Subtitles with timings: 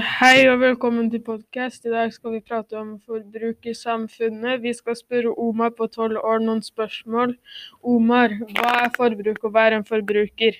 [0.00, 1.84] hei og velkommen til podkast.
[1.84, 4.62] I dag skal vi prate om forbruk i samfunnet.
[4.62, 7.34] Vi skal spørre Omar på tolv år noen spørsmål.
[7.82, 10.56] Omar, hva er forbruk, og hva er en forbruker?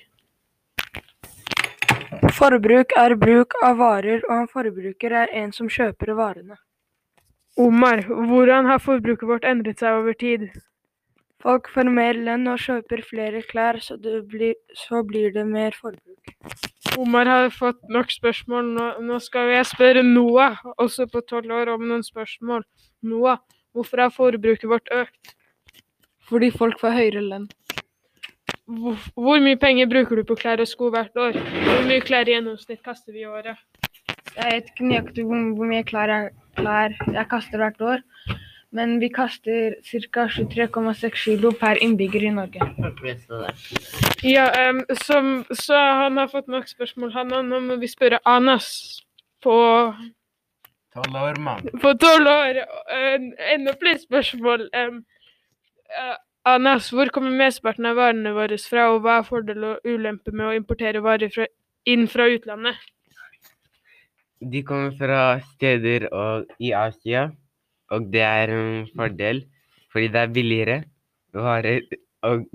[2.37, 6.59] Forbruk er bruk av varer, og en forbruker er en som kjøper varene.
[7.57, 10.49] Omar, hvordan har forbruket vårt endret seg over tid?
[11.41, 15.73] Folk får mer lønn og kjøper flere klær, så, det blir, så blir det mer
[15.79, 16.72] forbruk.
[16.97, 18.67] Omar har fått nok spørsmål.
[18.75, 22.65] Nå, nå skal jeg spørre Noah, også på tolv år, om noen spørsmål.
[23.09, 23.39] Noah,
[23.73, 25.33] hvorfor har forbruket vårt økt?
[26.29, 27.47] Fordi folk får høyere lønn.
[28.63, 31.35] Hvor, hvor mye penger bruker du på klær og sko hvert år?
[31.65, 33.59] Hvor mye klær i gjennomsnitt kaster vi i året?
[34.33, 38.05] Jeg vet ikke nøyaktig hvor, mye klær jeg, klær jeg kaster hvert år,
[38.73, 39.75] men vi kaster
[40.11, 40.25] ca.
[40.33, 42.67] 23,6 kilo per innbygger i Norge.
[44.25, 47.33] Ja, um, som, så han har fått nok spørsmål, han.
[47.49, 48.67] Nå må vi spørre Anas
[49.43, 49.55] på
[50.93, 51.69] Tolv år, mann.
[51.81, 52.59] på tolv år.
[53.53, 54.67] Enda flere spørsmål.
[54.77, 54.99] Um,
[55.89, 60.33] uh, Anas, hvor kommer mesteparten av varene våre fra, og hva er fordel og ulempe
[60.35, 61.47] med å importere varer fra,
[61.89, 62.77] inn fra utlandet?
[64.43, 67.29] De kommer fra steder og i Asia,
[67.91, 69.43] og det er en fordel
[69.93, 70.77] fordi det er billigere
[71.33, 71.81] varer.
[72.23, 72.47] Og,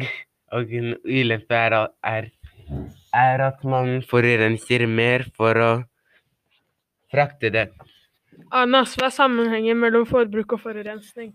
[0.55, 2.31] og en ulempe er, er,
[3.15, 5.71] er at man forurenser mer for å
[7.13, 7.69] frakte det.
[8.55, 11.33] Anas, hva er sammenhengen mellom forbruk og forurensning?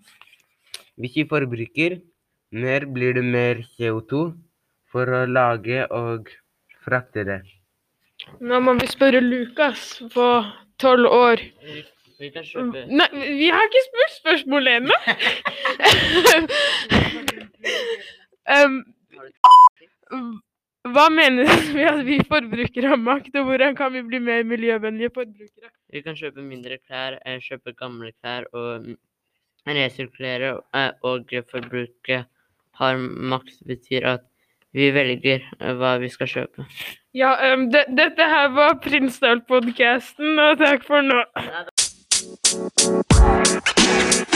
[1.00, 2.00] Hvis vi forbruker
[2.54, 4.28] mer, blir det mer CO2
[4.94, 6.30] for å lage og
[6.86, 7.42] frakte det.
[8.40, 10.28] Nå må vi spørre Lukas på
[10.80, 11.42] tolv år.
[12.20, 14.98] Vi kan kjøpe Nei, vi har ikke spurt spørsmålet ennå!
[18.58, 18.76] um,
[20.94, 25.14] hva menes med at vi forbrukere har makt, og hvordan kan vi bli mer miljøvennlige
[25.16, 25.72] forbrukere?
[25.94, 28.98] Vi kan kjøpe mindre klær, eh, kjøpe gamle klær og mm,
[29.68, 30.60] resirkulere.
[30.76, 32.26] eh, Og forbruket
[32.82, 34.28] har makt, betyr at
[34.74, 36.68] vi velger eh, hva vi skal kjøpe.
[37.14, 41.24] Ja, um, det, dette her var Prinsdal-podkasten, og takk for nå.
[42.24, 44.33] Thank you.